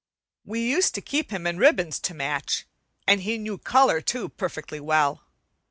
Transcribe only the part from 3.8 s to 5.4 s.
too, perfectly well.